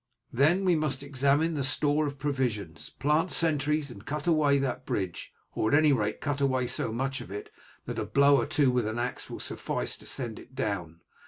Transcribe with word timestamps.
Then 0.33 0.65
we 0.65 0.75
must 0.75 1.03
examine 1.03 1.53
the 1.53 1.63
store 1.63 2.07
of 2.07 2.17
provisions, 2.17 2.89
plant 2.89 3.29
sentries 3.29 3.91
and 3.91 4.03
cut 4.03 4.25
away 4.25 4.57
that 4.57 4.83
bridge, 4.83 5.31
or, 5.53 5.69
at 5.71 5.77
any 5.77 5.93
rate, 5.93 6.21
cut 6.21 6.41
away 6.41 6.65
so 6.65 6.91
much 6.91 7.21
of 7.21 7.29
it 7.29 7.51
that 7.85 7.99
a 7.99 8.05
blow 8.05 8.37
or 8.37 8.47
two 8.47 8.71
with 8.71 8.87
an 8.87 8.97
axe 8.97 9.29
will 9.29 9.39
suffice 9.39 9.95
to 9.97 10.07
send 10.07 10.39
it 10.39 10.55
down. 10.55 11.01